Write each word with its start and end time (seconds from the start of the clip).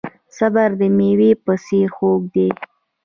صبر 0.37 0.69
د 0.79 0.81
میوې 0.97 1.31
په 1.43 1.53
څیر 1.65 1.87
خوږ 1.95 2.21
دی. 2.35 2.49